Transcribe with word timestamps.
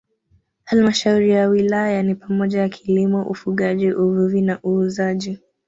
Halmashauri 0.65 1.29
ya 1.31 1.47
Wilaya 1.49 2.03
ni 2.03 2.15
pamoja 2.15 2.61
na 2.61 2.69
kilimo 2.69 3.23
ufugaji 3.29 3.91
uvuvi 3.91 4.41
na 4.41 4.59
uuzaji 4.65 5.39